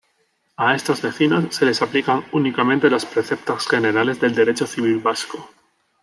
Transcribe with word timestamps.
A 0.57 0.73
estos 0.73 0.99
vecinos 1.03 1.53
se 1.55 1.63
les 1.63 1.79
aplican 1.83 2.25
únicamente 2.31 2.89
los 2.89 3.05
preceptos 3.05 3.67
generales 3.67 4.19
del 4.19 4.33
derecho 4.33 4.65
civil 4.65 4.97
vasco. 4.97 5.47